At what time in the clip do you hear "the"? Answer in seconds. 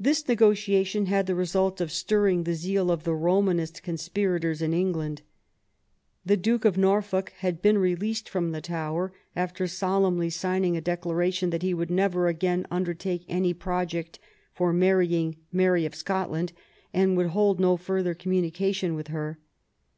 1.26-1.34, 2.44-2.54, 3.04-3.12, 6.24-6.38, 8.52-8.62